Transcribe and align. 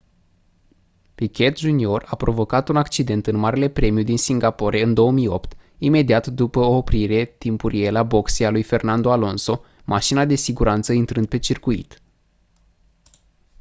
piquet 1.17 1.57
jr 1.63 2.05
a 2.05 2.15
provocat 2.15 2.67
un 2.67 2.75
accident 2.75 3.27
în 3.27 3.35
marele 3.37 3.69
premiu 3.69 4.03
din 4.03 4.17
singapore 4.17 4.81
în 4.81 4.93
2008 4.93 5.53
imediat 5.77 6.27
după 6.27 6.59
o 6.59 6.75
oprire 6.77 7.25
timpurie 7.37 7.89
la 7.89 8.03
boxe 8.03 8.45
a 8.45 8.49
lui 8.49 8.63
fernando 8.63 9.11
alonso 9.11 9.63
mașina 9.85 10.25
de 10.25 10.35
siguranță 10.35 10.93
intrând 10.93 11.27
pe 11.27 11.37
circuit 11.37 12.01